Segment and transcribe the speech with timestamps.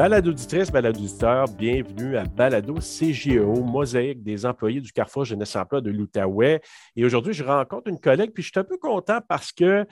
[0.00, 5.82] Balado auditrice, balado auditeur, bienvenue à Balado CGO, mosaïque des employés du Carrefour Jeunesse Emploi
[5.82, 6.62] de l'Outaouais.
[6.96, 9.86] Et aujourd'hui, je rencontre une collègue, puis je suis un peu content parce que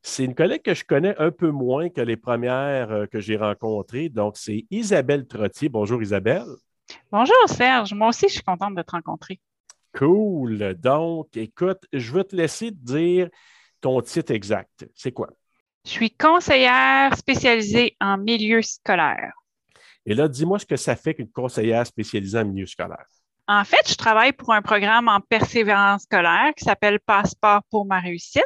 [0.00, 3.36] c'est une collègue que je connais un peu moins que les premières euh, que j'ai
[3.36, 4.08] rencontrées.
[4.08, 5.68] Donc, c'est Isabelle Trottier.
[5.68, 6.46] Bonjour Isabelle.
[7.10, 9.38] Bonjour Serge, moi aussi je suis contente de te rencontrer.
[9.94, 10.76] Cool.
[10.76, 13.28] Donc, écoute, je veux te laisser te dire
[13.82, 14.88] ton titre exact.
[14.94, 15.28] C'est quoi?
[15.84, 19.34] Je suis conseillère spécialisée en milieu scolaire.
[20.06, 23.06] Et là, dis-moi ce que ça fait qu'une conseillère spécialisée en milieu scolaire.
[23.48, 27.98] En fait, je travaille pour un programme en persévérance scolaire qui s'appelle Passeport pour ma
[27.98, 28.44] réussite.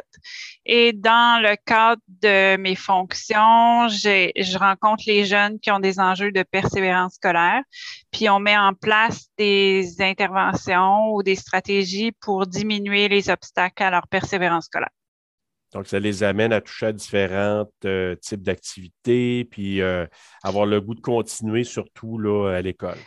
[0.65, 6.31] Et dans le cadre de mes fonctions, je rencontre les jeunes qui ont des enjeux
[6.31, 7.61] de persévérance scolaire,
[8.11, 13.91] puis on met en place des interventions ou des stratégies pour diminuer les obstacles à
[13.91, 14.89] leur persévérance scolaire.
[15.73, 20.05] Donc, ça les amène à toucher à différents euh, types d'activités, puis euh,
[20.43, 22.97] avoir le goût de continuer, surtout là, à l'école.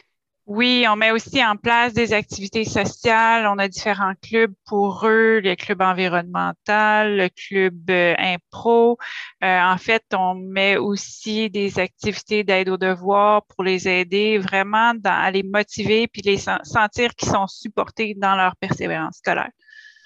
[0.46, 3.46] Oui, on met aussi en place des activités sociales.
[3.46, 8.98] On a différents clubs pour eux, le club environnemental, le club euh, impro.
[9.40, 15.30] En fait, on met aussi des activités d'aide aux devoirs pour les aider vraiment à
[15.30, 19.50] les motiver puis les sentir qu'ils sont supportés dans leur persévérance scolaire.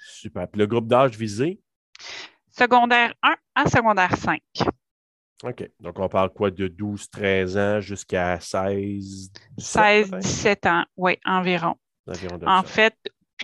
[0.05, 0.47] Super.
[0.47, 1.59] Puis le groupe d'âge visé?
[2.57, 4.39] Secondaire 1 à secondaire 5.
[5.43, 5.69] OK.
[5.79, 11.75] Donc, on parle quoi de 12, 13 ans jusqu'à 16, 16, 17 ans, oui, environ.
[12.45, 12.95] en fait,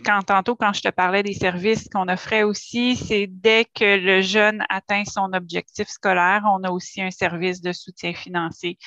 [0.05, 4.21] quand tantôt, quand je te parlais des services qu'on offrait aussi, c'est dès que le
[4.21, 8.77] jeune atteint son objectif scolaire, on a aussi un service de soutien financier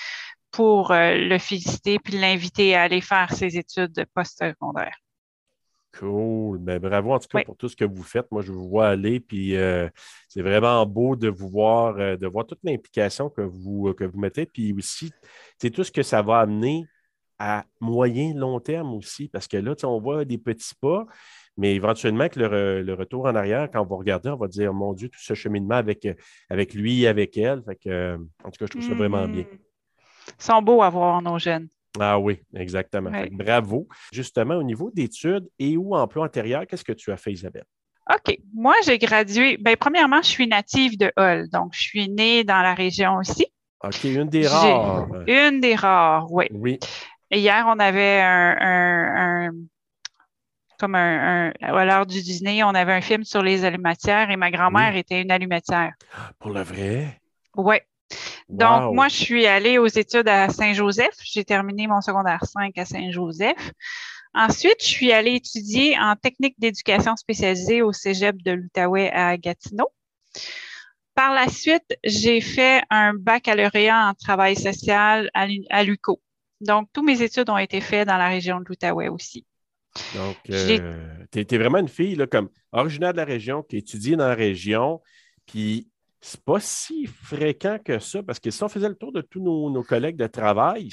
[0.50, 4.96] pour euh, le féliciter puis l'inviter à aller faire ses études postsecondaires.
[5.98, 6.58] Cool.
[6.58, 8.30] Ben, bravo en tout cas pour tout ce que vous faites.
[8.30, 9.88] Moi, je vous vois aller, puis euh,
[10.28, 14.04] c'est vraiment beau de vous voir, euh, de voir toute l'implication que vous, euh, que
[14.04, 15.12] vous mettez, puis aussi,
[15.58, 16.84] c'est tout ce que ça va amener
[17.38, 21.06] à moyen, long terme aussi, parce que là, on voit des petits pas,
[21.56, 24.92] mais éventuellement, avec le, retour en arrière, quand on va regarder, on va dire, mon
[24.94, 26.08] Dieu, tout ce cheminement avec,
[26.50, 27.62] avec lui, avec elle.
[27.62, 29.44] Fait que, en tout cas, je trouve ça vraiment bien.
[30.26, 31.68] Ils sont beaux à voir, nos jeunes.
[32.00, 33.10] Ah oui, exactement.
[33.30, 33.88] bravo.
[34.12, 37.64] Justement, au niveau d'études et ou emploi antérieur, qu'est-ce que tu as fait, Isabelle?
[38.10, 38.38] OK.
[38.52, 39.56] Moi, j'ai gradué.
[39.56, 43.46] Bien, premièrement, je suis native de Hull, donc je suis née dans la région aussi.
[43.82, 45.08] OK, une des rares.
[45.26, 46.46] Une des rares, oui.
[46.50, 46.78] Oui.
[47.30, 49.50] hier, on avait un,
[50.78, 54.50] comme un, à l'heure du dîner, on avait un film sur les allumatières et ma
[54.50, 55.92] grand-mère était une allumatière.
[56.38, 57.20] Pour le vrai?
[57.56, 57.76] Oui.
[58.48, 61.14] Donc, moi, je suis allée aux études à Saint-Joseph.
[61.22, 63.72] J'ai terminé mon secondaire 5 à Saint-Joseph.
[64.34, 69.88] Ensuite, je suis allée étudier en technique d'éducation spécialisée au Cégep de l'Outaouais à Gatineau.
[71.14, 76.20] Par la suite, j'ai fait un baccalauréat en travail social à l'UCO.
[76.60, 79.46] Donc, toutes mes études ont été faites dans la région de l'Outaouais aussi.
[80.16, 84.16] Donc, euh, tu es, vraiment une fille là, comme originaire de la région, qui étudie
[84.16, 85.00] dans la région,
[85.46, 85.88] puis
[86.26, 89.42] c'est pas si fréquent que ça, parce que si on faisait le tour de tous
[89.42, 90.88] nos, collègues de travail,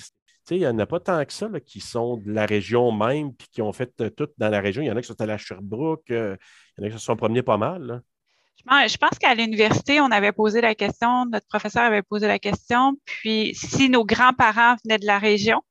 [0.50, 3.48] il n'y en a pas tant que ça qui sont de la région même puis
[3.50, 4.82] qui ont fait euh, tout dans la région.
[4.82, 6.36] Il y en a qui sont allés à Sherbrooke, euh,
[6.78, 8.02] il y en a qui se sont promenés pas mal.
[8.58, 12.98] Je pense qu'à l'université, on avait posé la question, notre professeur avait posé la question,
[13.06, 15.62] puis si nos grands-parents venaient de la région,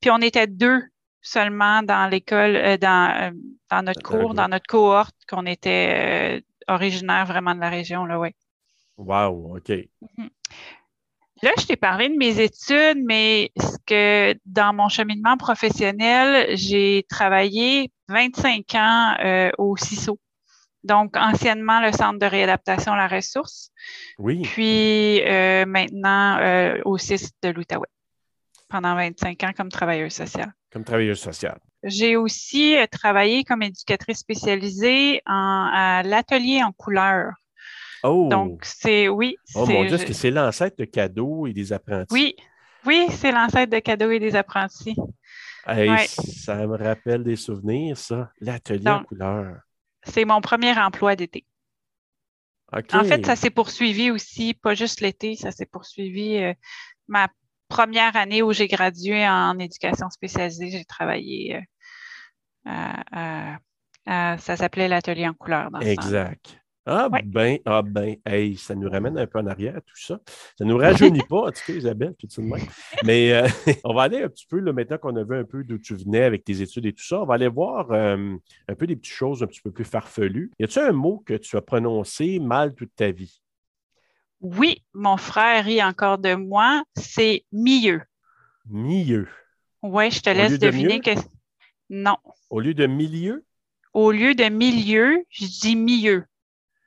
[0.00, 0.82] puis on était deux
[1.22, 3.32] seulement dans l'école, euh, dans,
[3.70, 8.30] dans, notre cours, dans notre cohorte, qu'on était originaire vraiment de la région, là, oui.
[8.98, 9.70] Wow, OK.
[9.70, 10.30] Mhm.
[11.42, 17.04] Là, je t'ai parlé de mes études, mais ce que dans mon cheminement professionnel, j'ai
[17.10, 20.18] travaillé 25 ans euh, au CISO.
[20.82, 23.70] Donc, anciennement, le Centre de réadaptation à la ressource.
[24.18, 24.42] Oui.
[24.42, 27.88] Puis euh, maintenant, euh, au CIS de l'Outaouais.
[28.68, 30.52] Pendant 25 ans comme travailleuse sociale.
[30.72, 31.58] Comme travailleuse sociale.
[31.82, 37.34] J'ai aussi travaillé comme éducatrice spécialisée en, à l'atelier en couleur
[38.02, 38.28] Oh!
[38.30, 39.36] Donc, c'est oui.
[39.54, 42.12] Oh mon Dieu, est-ce que c'est l'ancêtre de cadeaux et des apprentis?
[42.12, 42.36] Oui,
[42.84, 44.96] oui, c'est l'ancêtre de cadeaux et des apprentis.
[45.66, 48.30] Ça me rappelle des souvenirs, ça.
[48.40, 49.56] L'atelier en couleur.
[50.04, 51.44] C'est mon premier emploi d'été.
[52.72, 56.36] En fait, ça s'est poursuivi aussi, pas juste l'été, ça s'est poursuivi.
[56.38, 56.52] Euh,
[57.08, 57.28] ma
[57.68, 61.60] première année où j'ai gradué en éducation spécialisée, j'ai travaillé.
[62.66, 63.56] Euh,
[64.04, 65.70] ça s'appelait l'atelier en couleur.
[65.70, 66.60] Dans exact.
[66.88, 70.20] Ah ben, ah ben, hey, ça nous ramène un peu en arrière, tout ça.
[70.56, 72.64] Ça ne nous rajeunit pas, en tout cas, Isabelle, tout de même.
[73.04, 73.48] Mais euh,
[73.84, 75.96] on va aller un petit peu, là, maintenant qu'on a vu un peu d'où tu
[75.96, 78.36] venais avec tes études et tout ça, on va aller voir euh,
[78.68, 80.52] un peu des petites choses un petit peu plus farfelues.
[80.60, 83.42] Y a-t-il un mot que tu as prononcé mal toute ta vie?
[84.40, 88.02] Oui, mon frère rit encore de moi, c'est mieux.
[88.66, 89.26] Milieu.
[89.82, 91.10] Oui, je te laisse deviner que.
[91.90, 92.16] Non.
[92.48, 93.44] Au lieu de milieu?
[93.92, 96.24] Au lieu de milieu, je dis milieu.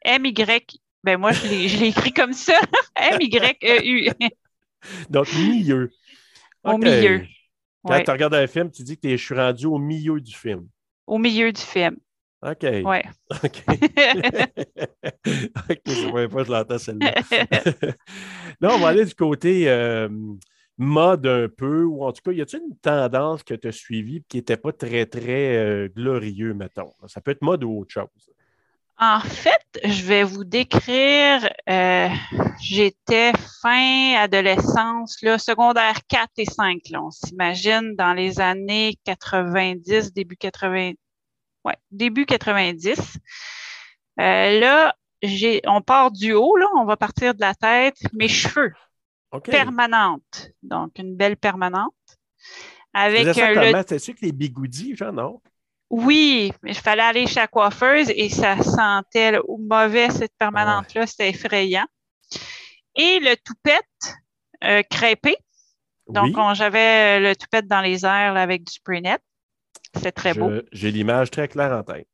[0.01, 0.79] M-Y.
[1.03, 2.59] Ben moi, je l'ai écrit comme ça.
[2.95, 4.09] M-Y-E-U.
[5.09, 5.89] Donc, milieu.
[6.63, 7.25] Au milieu.
[7.85, 10.67] Quand tu regardes un film, tu dis que je suis rendu au milieu du film.
[11.07, 11.97] Au milieu du film.
[12.41, 12.63] OK.
[12.63, 13.03] Ouais.
[13.43, 13.63] OK.
[15.69, 17.13] OK, c'est pas fois je l'entends celle-là.
[18.61, 20.07] Là, on va aller du côté euh,
[20.77, 24.23] mode un peu, ou en tout cas, y a-t-il une tendance que tu as suivie
[24.29, 26.93] qui n'était pas très, très euh, glorieux, mettons?
[27.07, 28.07] Ça peut être mode ou autre chose.
[29.01, 32.09] En fait, je vais vous décrire, euh,
[32.59, 33.31] j'étais
[33.61, 36.81] fin adolescence, là, secondaire 4 et 5.
[36.89, 40.91] Là, on s'imagine dans les années 90, début 80,
[41.63, 43.19] ouais, début 90.
[44.19, 48.27] Euh, là, j'ai, on part du haut, là, on va partir de la tête, mes
[48.27, 48.73] cheveux.
[49.45, 50.49] Permanente.
[50.61, 51.93] Donc, une belle permanente.
[52.93, 53.23] Avec.
[53.23, 53.33] Le...
[54.13, 55.41] que les bigoudis, genre, non?
[55.89, 61.07] Oui, mais il fallait aller chez la coiffeuse et ça sentait mauvais, cette permanente-là.
[61.07, 61.88] C'était effrayant.
[62.95, 64.18] Et le toupette
[64.63, 65.38] euh, crêpé.
[66.07, 69.21] Donc, j'avais le toupette dans les airs avec du spray net.
[69.95, 70.51] C'est très beau.
[70.71, 72.07] J'ai l'image très claire en tête.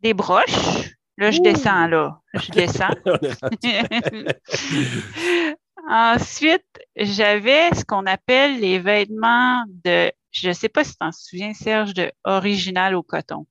[0.00, 0.90] Des broches.
[1.18, 2.20] Là, je descends là.
[2.34, 2.94] Je descends.
[5.88, 6.64] Ensuite,
[6.96, 11.54] j'avais ce qu'on appelle les vêtements de je ne sais pas si tu t'en souviens,
[11.54, 13.46] Serge, de Original au coton.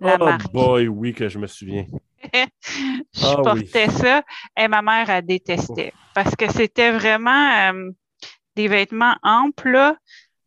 [0.00, 1.86] oh boy, oui que je me souviens.
[2.32, 4.22] je ah portais ça
[4.56, 7.90] et ma mère a détesté parce que c'était vraiment euh,
[8.56, 9.94] des vêtements amples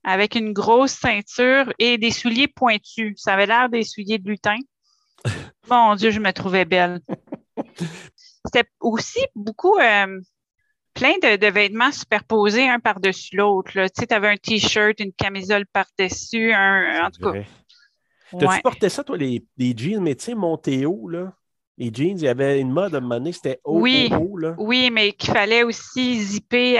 [0.04, 3.16] avec une grosse ceinture et des souliers pointus.
[3.18, 4.58] Ça avait l'air des souliers de lutin.
[5.70, 7.02] Mon Dieu, je me trouvais belle.
[8.46, 10.20] C'était aussi beaucoup euh,
[10.96, 13.72] plein de, vêtements superposés un par-dessus l'autre.
[13.72, 17.40] Tu sais, tu avais un T-shirt, une camisole par-dessus, un, en tout cas.
[18.40, 19.44] T'as-tu porté ça, toi, les,
[19.78, 21.34] jeans, mais tu sais, montés haut, là?
[21.78, 24.38] Les jeans, il y avait une mode à un moment donné, c'était haut, oui, haut,
[24.38, 24.56] là.
[24.58, 26.80] Oui, mais qu'il fallait aussi zipper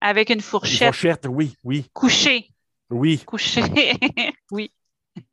[0.00, 0.88] avec une fourchette.
[0.88, 1.86] Une fourchette, oui, oui.
[1.92, 2.48] Couché.
[2.90, 3.22] Oui.
[3.26, 3.62] Couché,
[4.50, 4.72] oui.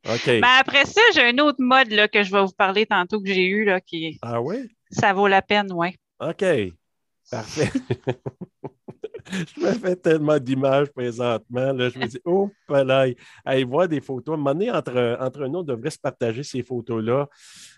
[0.08, 0.26] OK.
[0.26, 3.28] Mais après ça, j'ai un autre mode là, que je vais vous parler tantôt que
[3.28, 3.64] j'ai eu.
[3.64, 4.18] Là, qui...
[4.22, 4.68] Ah oui?
[4.90, 5.96] Ça vaut la peine, oui.
[6.20, 6.44] OK.
[7.32, 7.70] Parfait.
[9.32, 11.72] je me fais tellement d'images présentement.
[11.72, 13.16] Là, je me dis, oh, palais.
[13.42, 14.34] Allez voir des photos.
[14.34, 17.26] À un moment donné, entre, entre nous, on devrait se partager ces photos-là.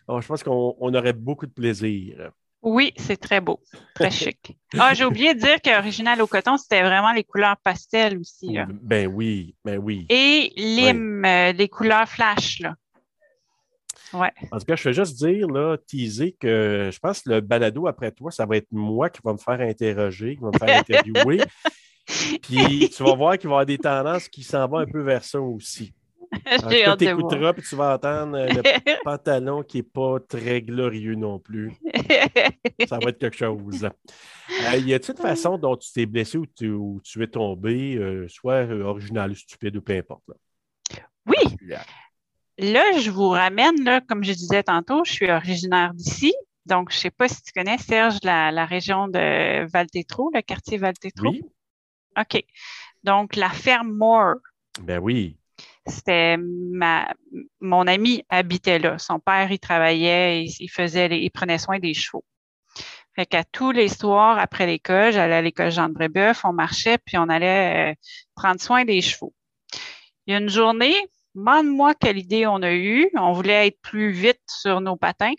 [0.08, 2.32] je pense qu'on aurait beaucoup de plaisir.
[2.62, 3.60] Oui, c'est très beau.
[3.94, 4.56] Très chic.
[4.76, 8.56] Ah, j'ai oublié de dire qu'Original au coton, c'était vraiment les couleurs pastel aussi.
[8.82, 10.06] Ben oui, ben oui.
[10.08, 12.74] Et lime, euh, les couleurs flash, là.
[14.14, 17.86] En tout cas, je vais juste dire, là, teaser que je pense que le balado
[17.86, 20.80] après toi, ça va être moi qui va me faire interroger, qui va me faire
[20.80, 21.42] interviewer.
[22.42, 25.00] Puis tu vas voir qu'il va y avoir des tendances qui s'en vont un peu
[25.00, 25.92] vers ça aussi.
[26.98, 31.38] Tu écouteras puis tu vas entendre euh, le pantalon qui n'est pas très glorieux non
[31.38, 31.72] plus.
[32.88, 33.84] ça va être quelque chose.
[33.84, 38.64] Euh, y a-t-il une façon dont tu t'es blessé ou tu, es tombé, euh, soit
[38.64, 40.24] original stupide ou peu importe?
[41.26, 41.56] Oui.
[42.58, 46.32] Là, je vous ramène, là, comme je disais tantôt, je suis originaire d'ici.
[46.66, 50.78] Donc, je ne sais pas si tu connais, Serge, la, région de Val-Tétro, le quartier
[50.78, 51.30] Val-Tétro.
[51.30, 51.42] Oui.
[52.18, 52.42] OK.
[53.02, 54.36] Donc, la ferme Moore.
[54.80, 55.36] Ben oui.
[55.86, 57.12] C'était ma,
[57.60, 58.98] mon ami habitait là.
[58.98, 62.24] Son père, il travaillait, il, faisait, il prenait soin des chevaux.
[63.14, 66.98] Fait qu'à tous les soirs après l'école, j'allais à l'école Jean de Brébeuf, on marchait,
[66.98, 67.94] puis on allait euh,
[68.34, 69.32] prendre soin des chevaux.
[70.26, 70.96] Il y a une journée,
[71.34, 73.10] Demande-moi quelle idée on a eue.
[73.16, 75.34] On voulait être plus vite sur nos patins.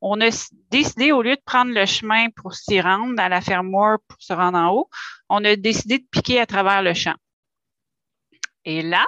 [0.00, 0.28] On a
[0.70, 4.32] décidé, au lieu de prendre le chemin pour s'y rendre à la fermoire pour se
[4.32, 4.90] rendre en haut,
[5.28, 7.14] on a décidé de piquer à travers le champ.
[8.64, 9.06] Et là,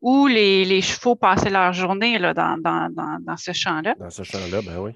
[0.00, 3.94] où les, chevaux passaient leur journée là, dans, ce champ-là.
[3.98, 4.92] Dans ce champ-là, ben oui.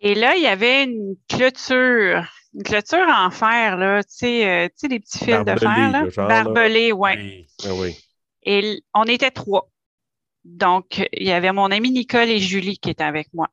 [0.00, 4.68] Et là, il y avait une clôture, une clôture en fer, là, tu sais, euh,
[4.88, 6.04] les petits fils de fer, là.
[7.18, 7.96] Oui, ben oui.
[8.42, 9.68] Et on était trois.
[10.44, 13.48] Donc, il y avait mon ami Nicole et Julie qui étaient avec moi.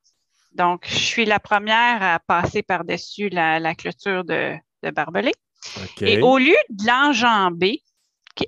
[0.54, 4.54] Donc, je suis la première à passer par-dessus la, clôture de,
[4.84, 5.32] de barbelé.
[6.02, 7.84] Et au lieu de l'enjamber,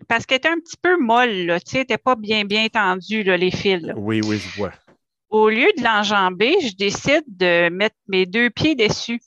[0.08, 2.68] parce qu'elle était un petit peu molle, là, tu sais, elle n'était pas bien, bien
[2.70, 3.92] tendue, les fils.
[3.96, 4.72] Oui, oui, je vois.
[5.30, 9.22] Au lieu de l'enjamber, je décide de mettre mes deux pieds dessus.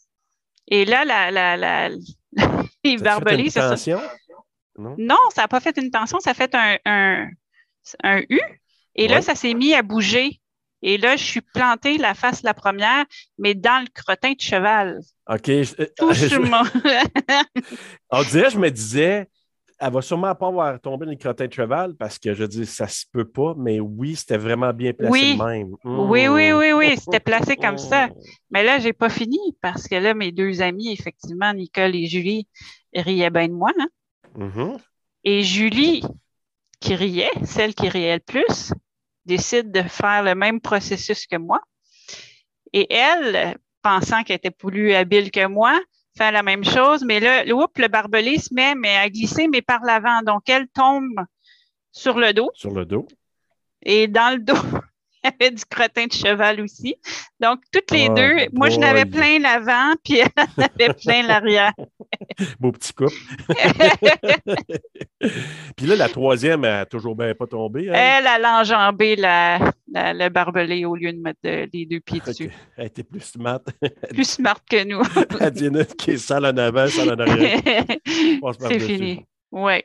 [0.66, 1.90] Et là, la, la, la,
[2.84, 4.02] les barbelés, c'est ça.
[4.78, 4.94] Non?
[4.98, 7.28] non, ça n'a pas fait une tension, ça a fait un, un,
[8.02, 8.40] un U.
[8.94, 10.40] Et là, ça s'est mis à bouger.
[10.82, 13.04] Et là, je suis plantée la face la première,
[13.38, 15.00] mais dans le crottin de cheval.
[15.28, 15.50] OK.
[15.96, 16.62] Tout sur mon...
[18.10, 19.28] On dirait, je me disais,
[19.78, 22.66] elle va sûrement pas avoir tombé dans le crottin de cheval parce que je dis
[22.66, 25.36] ça se peut pas, mais oui, c'était vraiment bien placé oui.
[25.36, 25.74] même.
[25.84, 28.08] Oui, oui, oui, oui, c'était placé comme ça.
[28.08, 28.14] Mmh.
[28.50, 32.48] Mais là, j'ai pas fini parce que là, mes deux amis, effectivement, Nicole et Julie,
[32.94, 33.70] riaient bien de moi.
[33.78, 33.88] Hein?
[34.34, 34.76] Mmh
[35.24, 36.02] et Julie,
[36.82, 38.74] qui riait, celle qui riait le plus,
[39.24, 41.60] décide de faire le même processus que moi.
[42.72, 45.80] Et elle, pensant qu'elle était plus habile que moi,
[46.16, 49.82] fait la même chose, mais là, le barbelé se met mais à glisser, mais par
[49.82, 50.22] l'avant.
[50.22, 51.24] Donc, elle tombe
[51.92, 52.50] sur le dos.
[52.54, 53.06] Sur le dos.
[53.82, 54.54] Et dans le dos,
[55.24, 56.96] il y avait du crottin de cheval aussi.
[57.40, 61.22] Donc, toutes les oh, deux, moi, je n'avais plein l'avant, puis elle en avait plein
[61.22, 61.72] l'arrière.
[62.60, 63.14] Beau petit couple.
[65.76, 67.88] puis là, la troisième, n'a toujours bien pas tombé.
[67.90, 67.94] Hein?
[67.94, 71.40] Elle, elle a enjambé la, le barbelé au lieu de mettre
[71.72, 72.50] les deux pieds dessus.
[72.76, 73.60] Elle était plus smart.
[74.10, 75.02] plus smart que nous.
[75.40, 77.60] elle dit qui est sale en avant, sale en arrière.
[78.60, 79.24] C'est fini.
[79.50, 79.82] Oui.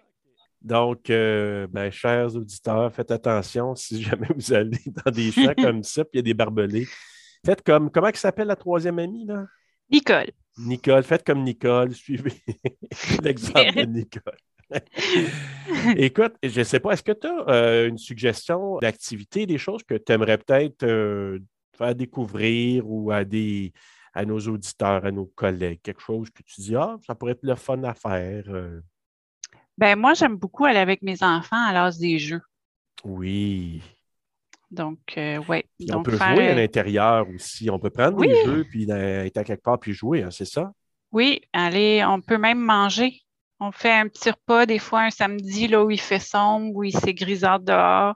[0.62, 5.84] Donc, euh, ben, chers auditeurs, faites attention si jamais vous allez dans des champs comme
[5.84, 6.88] ça, puis il y a des barbelés.
[7.46, 9.46] Faites comme, comment s'appelle la troisième amie, là?
[9.89, 10.32] Nicole.
[10.57, 12.33] Nicole, faites comme Nicole, suivez
[13.23, 14.37] l'exemple de Nicole.
[15.97, 19.83] Écoute, je ne sais pas, est-ce que tu as euh, une suggestion d'activité, des choses
[19.83, 21.39] que tu aimerais peut-être euh,
[21.77, 23.71] faire découvrir ou à, des,
[24.13, 27.43] à nos auditeurs, à nos collègues, quelque chose que tu dis, ah, ça pourrait être
[27.43, 28.43] le fun à faire?
[29.77, 32.41] Ben moi, j'aime beaucoup aller avec mes enfants à l'âge des jeux.
[33.03, 33.81] Oui.
[34.69, 35.63] Donc, euh, oui.
[35.93, 37.69] On peut jouer à l'intérieur aussi.
[37.69, 40.71] On peut prendre des jeux puis être à quelque part puis jouer, hein, c'est ça?
[41.12, 43.21] Oui, allez, on peut même manger.
[43.59, 46.83] On fait un petit repas des fois un samedi là où il fait sombre, où
[46.83, 48.15] il s'est grisard dehors.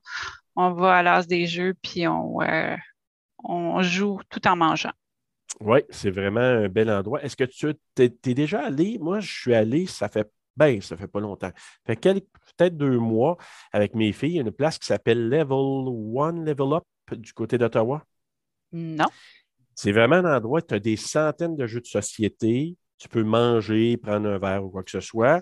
[0.56, 2.76] On va à l'âge des jeux puis on, euh,
[3.44, 4.92] on joue tout en mangeant.
[5.60, 7.24] Oui, c'est vraiment un bel endroit.
[7.24, 8.98] Est-ce que tu es, es, déjà allé?
[9.00, 11.52] Moi, je suis allé, ça fait ben, ça fait pas longtemps.
[11.88, 13.38] Ça fait peut-être deux mois
[13.72, 18.04] avec mes filles, une place qui s'appelle Level One, Level Up du côté d'Ottawa.
[18.72, 19.08] Non.
[19.76, 22.76] C'est vraiment un endroit où tu as des centaines de jeux de société.
[22.98, 25.42] Tu peux manger, prendre un verre ou quoi que ce soit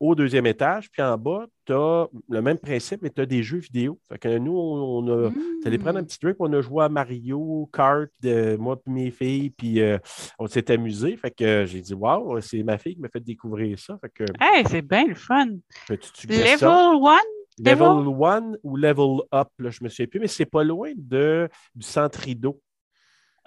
[0.00, 0.90] au deuxième étage.
[0.90, 4.00] Puis en bas, tu as le même principe, mais tu as des jeux vidéo.
[4.08, 5.30] Fait que nous, on, a.
[5.30, 6.06] Tu allais prendre un hmm.
[6.06, 9.98] petit truc, on a joué à Mario Kart, de, moi et mes filles, puis euh,
[10.38, 11.16] on s'est amusé.
[11.16, 13.98] Fait que j'ai dit, waouh, c'est ma fille qui m'a fait découvrir ça.
[14.00, 14.24] Fait que.
[14.40, 15.46] Hey, c'est bien le fun.
[15.88, 17.16] Level 1?
[17.62, 21.48] Level 1 ou Level Up, là, je me souviens plus, mais c'est pas loin de,
[21.74, 22.58] du centre rideau.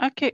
[0.02, 0.34] OK.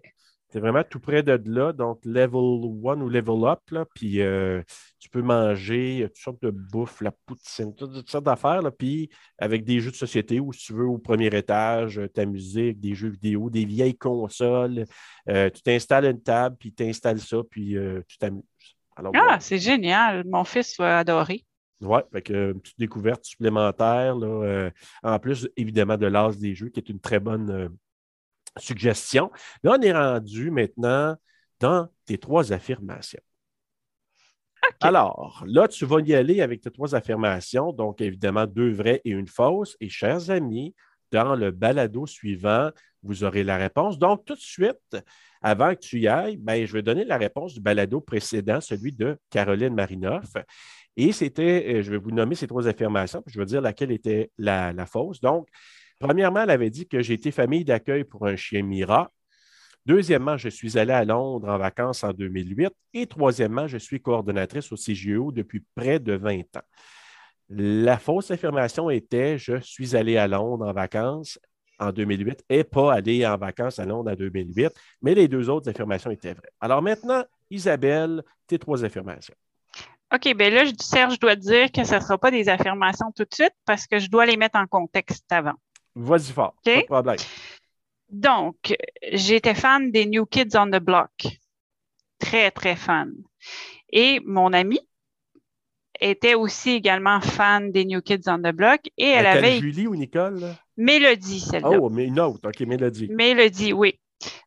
[0.51, 4.63] C'est vraiment tout près de là, donc level 1 ou level up, là, puis euh,
[4.97, 9.79] tu peux manger toutes sortes de bouffe, la poutine, toutes, sortes d'affaires, puis avec des
[9.79, 13.09] jeux de société ou si tu veux au premier étage, euh, t'amuser avec des jeux
[13.09, 14.85] vidéo, des vieilles consoles.
[15.29, 17.75] Euh, tu t'installes une table, puis tu installes ça, puis
[18.07, 18.43] tu t'amuses.
[18.97, 20.23] ah, c'est génial.
[20.25, 21.45] Mon fils va adorer.
[21.81, 24.15] Oui, avec une petite découverte supplémentaire.
[24.15, 24.71] Là,
[25.03, 27.69] en plus, évidemment, de l'as des jeux, qui est une très bonne
[28.57, 29.31] suggestion.
[29.63, 31.15] Là, on est rendu maintenant
[31.59, 33.21] dans tes trois affirmations.
[34.81, 39.11] Alors, là, tu vas y aller avec tes trois affirmations, donc évidemment deux vraies et
[39.11, 39.75] une fausse.
[39.79, 40.75] Et chers amis,
[41.11, 42.69] dans le balado suivant,
[43.01, 43.97] vous aurez la réponse.
[43.97, 44.97] Donc, tout de suite,
[45.41, 48.91] avant que tu y ailles, ben, je vais donner la réponse du balado précédent, celui
[48.91, 50.33] de Caroline Marinoff.
[50.97, 53.91] Et c'était, euh, je vais vous nommer ces trois affirmations, puis je vais dire laquelle
[53.91, 55.21] était la, la fausse.
[55.21, 55.47] Donc,
[55.99, 59.11] Premièrement, elle avait dit que j'ai été famille d'accueil pour un chien Mira.
[59.85, 62.71] Deuxièmement, je suis allé à Londres en vacances en 2008.
[62.93, 66.63] Et troisièmement, je suis coordonnatrice au CGO depuis près de 20 ans.
[67.49, 71.39] La fausse affirmation était je suis allé à Londres en vacances
[71.79, 75.69] en 2008 et pas allé en vacances à Londres en 2008, mais les deux autres
[75.69, 76.51] affirmations étaient vraies.
[76.59, 79.33] Alors maintenant, Isabelle, tes trois affirmations.
[80.13, 83.23] OK, bien là, Serge, je dois dire que ce ne sera pas des affirmations tout
[83.23, 85.53] de suite parce que je dois les mettre en contexte avant.
[85.95, 87.17] Vas-y fort, pas de problème.
[88.09, 88.75] Donc,
[89.11, 91.27] j'étais fan des New Kids on the Block.
[92.17, 93.13] Très, très fan.
[93.91, 94.81] Et mon amie
[96.01, 98.81] était aussi également fan des New Kids on the Block.
[98.97, 99.59] Et elle avait.
[99.59, 100.55] Julie ou Nicole?
[100.77, 101.79] Mélodie, celle-là.
[101.79, 102.47] Oh, mais une autre.
[102.47, 103.09] OK, Mélodie.
[103.09, 103.99] Mélodie, oui.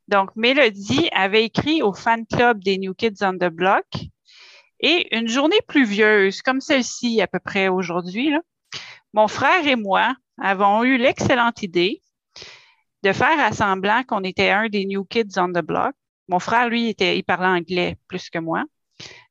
[0.09, 3.87] Donc, Mélodie avait écrit au fan club des New Kids on the Block.
[4.81, 8.33] Et une journée pluvieuse, comme celle-ci à peu près aujourd'hui,
[9.13, 12.03] mon frère et moi, avons eu l'excellente idée
[13.03, 15.95] de faire à semblant qu'on était un des New Kids on the Block.
[16.29, 18.65] Mon frère, lui, il parlait anglais plus que moi.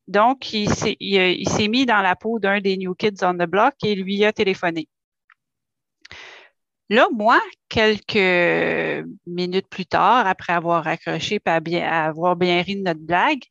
[0.08, 0.98] Donc, il s'est,
[1.70, 4.90] mis dans la peau d'un des New Kids on the Block et lui a téléphoné.
[6.90, 7.40] Là, moi,
[7.70, 13.44] quelques minutes plus tard, après avoir accroché et bien, avoir bien ri de notre blague,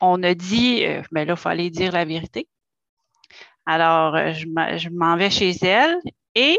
[0.00, 2.48] on a dit, mais euh, ben là, il fallait dire la vérité.
[3.64, 5.96] Alors, je m'en vais chez elle
[6.34, 6.58] et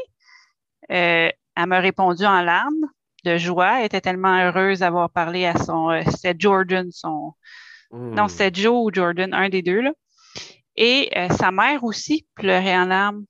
[0.90, 1.34] elle
[1.68, 2.88] m'a répondu en larmes
[3.24, 3.80] de joie.
[3.80, 6.02] Elle était tellement heureuse d'avoir parlé à son.
[6.10, 7.34] c'était Jordan, son.
[7.92, 8.30] Non, hmm.
[8.30, 9.82] c'était Joe ou Jordan, un des deux.
[9.82, 9.94] Là.
[10.76, 13.26] Et sa mère aussi pleurait en larmes.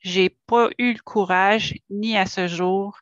[0.00, 2.98] J'ai pas eu le courage, ni à ce jour,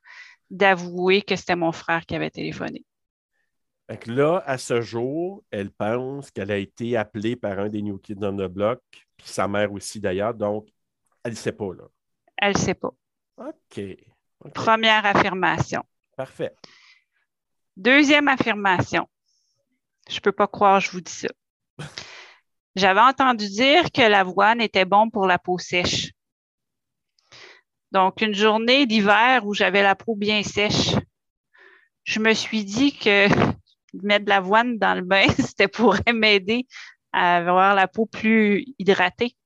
[0.50, 2.84] d'avouer que c'était mon frère qui avait téléphoné.
[3.88, 7.98] Fait là, à ce jour, elle pense qu'elle a été appelée par un des New
[7.98, 8.80] Kids on the Block,
[9.16, 10.68] puis sa mère aussi d'ailleurs, donc
[11.22, 11.72] elle ne sait pas.
[11.72, 11.84] Là.
[12.38, 12.92] Elle ne sait pas.
[13.38, 13.80] OK.
[14.54, 15.82] Première affirmation.
[16.16, 16.54] Parfait.
[17.76, 19.08] Deuxième affirmation.
[20.08, 21.28] Je ne peux pas croire, je vous dis ça.
[22.74, 26.12] J'avais entendu dire que l'avoine était bon pour la peau sèche.
[27.92, 30.94] Donc, une journée d'hiver où j'avais la peau bien sèche,
[32.04, 33.28] je me suis dit que
[34.02, 36.66] mettre de l'avoine dans le bain, c'était pour m'aider
[37.12, 39.36] à avoir la peau plus hydratée.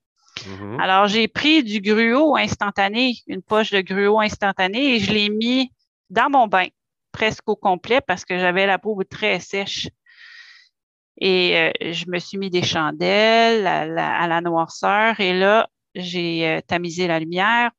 [0.47, 0.81] Mm-hmm.
[0.81, 5.73] Alors, j'ai pris du gruau instantané, une poche de gruau instantané, et je l'ai mis
[6.09, 6.67] dans mon bain,
[7.13, 9.89] presque au complet, parce que j'avais la peau très sèche.
[11.21, 16.61] Et euh, je me suis mis des chandelles à la, noirceur, et là, j'ai euh,
[16.61, 17.71] tamisé la lumière.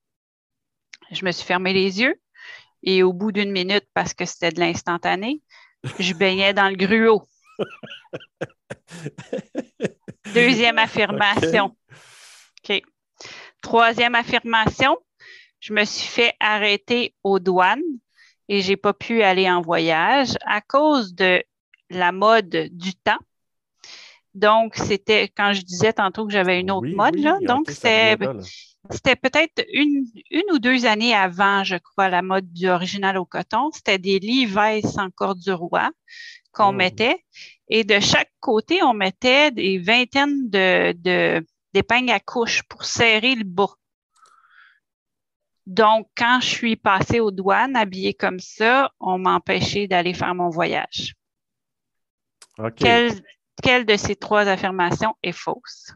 [1.12, 2.16] Je me suis fermé les yeux,
[2.84, 5.42] et au bout d'une minute, parce que c'était de l'instantané,
[6.00, 7.24] je baignais dans le gruau.
[10.34, 11.76] Deuxième affirmation.
[13.62, 14.98] Troisième affirmation,
[15.60, 17.82] je me suis fait arrêter aux douanes
[18.50, 21.44] et j'ai pas pu aller en voyage à cause de
[21.90, 23.20] la mode du temps.
[24.34, 27.38] Donc, c'était quand je disais tantôt que j'avais une autre mode, là.
[27.42, 28.18] Donc, c'était
[29.16, 33.70] peut-être une, une ou deux années avant, je crois, la mode du original au coton.
[33.72, 35.92] C'était des Levi's encore du roi
[36.52, 36.74] qu'on oh.
[36.74, 37.24] mettait.
[37.68, 43.36] Et de chaque côté, on mettait des vingtaines de, de, d'épingles à couche pour serrer
[43.36, 43.74] le bas.
[45.66, 50.36] Donc, quand je suis passée aux douanes habillée comme ça, on m'a empêché d'aller faire
[50.36, 51.16] mon voyage.
[52.76, 55.94] quelle de ces trois affirmations est fausse?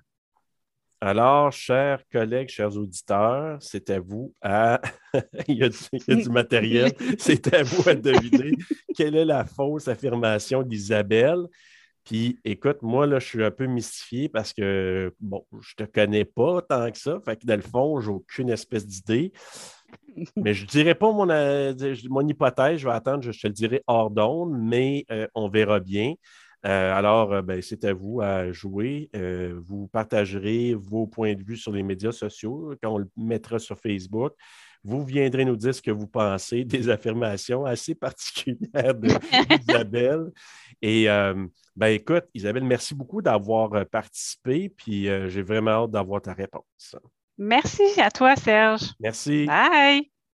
[1.01, 4.81] Alors, chers collègues, chers auditeurs, c'est à vous à.
[5.47, 6.93] il, y a du, matériel.
[7.19, 8.53] c'est à vous à deviner
[8.95, 11.45] quelle est la fausse affirmation d'Isabelle.
[12.05, 16.23] Puis, écoute, moi, là, je suis un peu mystifié parce que, bon, je te connais
[16.23, 17.19] pas tant que ça.
[17.25, 19.33] Fait que, dans le fond, j'ai aucune espèce d'idée.
[20.35, 21.73] Mais je ne dirais pas mon, euh,
[22.09, 25.79] mon hypothèse, je vais attendre, je, te le dirai hors d'onde, mais euh, on verra
[25.79, 26.13] bien.
[26.65, 29.09] Euh, alors, ben, c'est à vous à jouer.
[29.63, 33.79] Vous partagerez vos points de vue sur les médias sociaux quand on le mettra sur
[33.79, 34.33] Facebook.
[34.85, 38.93] Vous viendrez nous dire ce que vous pensez des affirmations assez particulières
[39.59, 40.31] d'Isabelle.
[40.81, 41.05] Et
[41.75, 44.69] ben, écoute, Isabelle, merci beaucoup d'avoir participé.
[44.69, 46.95] Puis j'ai vraiment hâte d'avoir ta réponse.
[47.37, 48.93] Merci à toi, Serge.
[48.99, 49.45] Merci.
[49.45, 50.09] Bye.